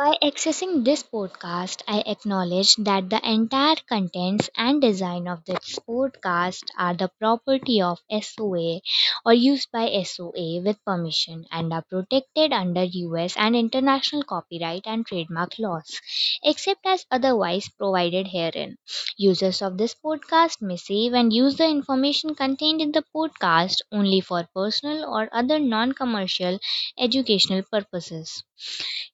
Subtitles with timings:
[0.00, 6.64] By accessing this podcast, I acknowledge that the entire contents and design of this podcast
[6.78, 8.80] are the property of SOA
[9.26, 15.06] or used by SOA with permission and are protected under US and international copyright and
[15.06, 16.00] trademark laws,
[16.44, 18.76] except as otherwise provided herein.
[19.16, 24.20] Users of this podcast may save and use the information contained in the podcast only
[24.20, 26.58] for personal or other non commercial
[26.98, 28.42] educational purposes.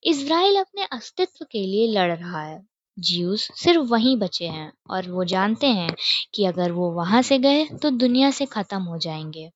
[0.05, 2.61] Israel अपने अस्तित्व के लिए लड़ रहा है
[2.98, 5.91] juice सिर्फ़ वहीं बचे हैं और वो जानते हैं
[6.34, 9.51] कि अगर वो वहाँ से गए तो दुनिया से खत्म हो जाएँगे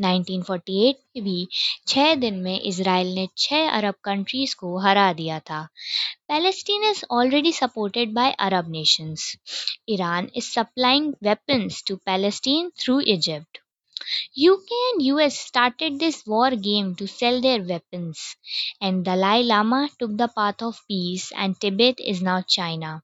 [0.00, 1.46] 1948 में भी
[1.88, 5.62] छह दिन में इसराइल ने छह अरब कंट्रीज़ को हरा दिया था
[6.28, 9.32] Palestine is already supported by Arab nations
[9.96, 13.58] Iran is supplying weapons to Palestine through Egypt
[14.36, 18.36] UK and US started this war game to sell their weapons,
[18.80, 23.02] and Dalai Lama took the path of peace, and Tibet is now China.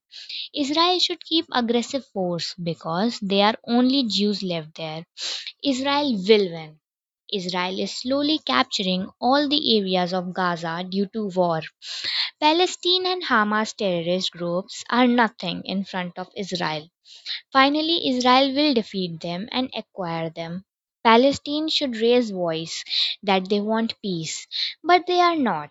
[0.54, 5.06] Israel should keep aggressive force because there are only Jews left there.
[5.64, 6.78] Israel will win.
[7.32, 11.62] Israel is slowly capturing all the areas of Gaza due to war.
[12.40, 16.88] Palestine and Hamas terrorist groups are nothing in front of Israel.
[17.52, 20.64] Finally, Israel will defeat them and acquire them.
[21.04, 22.84] Palestine should raise voice
[23.22, 24.46] that they want peace,
[24.84, 25.70] but they are not.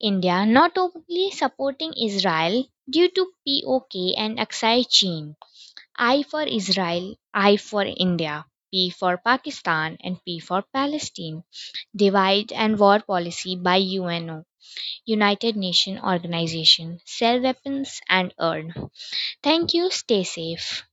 [0.00, 5.36] India not openly supporting Israel due to POK and Aksai Chin.
[5.96, 11.44] I for Israel, I for India, P for Pakistan, and P for Palestine.
[11.96, 14.44] Divide and war policy by UNO,
[15.04, 17.00] United Nations Organization.
[17.04, 18.74] Sell weapons and earn.
[19.42, 19.90] Thank you.
[19.90, 20.84] Stay safe.